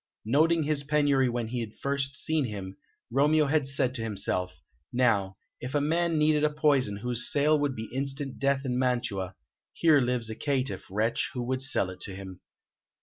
Noting 0.25 0.63
this 0.65 0.81
penury 0.81 1.29
when 1.29 1.49
he 1.49 1.59
had 1.59 1.75
first 1.75 2.15
seen 2.15 2.45
him, 2.45 2.75
Romeo 3.11 3.45
had 3.45 3.67
said 3.67 3.93
to 3.93 4.01
himself: 4.01 4.59
"Now, 4.91 5.37
if 5.59 5.75
a 5.75 5.79
man 5.79 6.17
needed 6.17 6.43
a 6.43 6.49
poison 6.49 6.97
whose 7.03 7.31
sale 7.31 7.59
would 7.59 7.75
be 7.75 7.85
instant 7.93 8.39
death 8.39 8.65
in 8.65 8.79
Mantua, 8.79 9.35
here 9.73 10.01
lives 10.01 10.27
a 10.31 10.35
caitiff 10.35 10.87
wretch 10.89 11.29
who 11.35 11.43
would 11.43 11.61
sell 11.61 11.91
it 11.91 12.03
him." 12.05 12.41